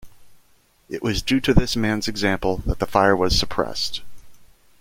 [0.89, 4.01] It was due to this man's example that the fire was suppressed.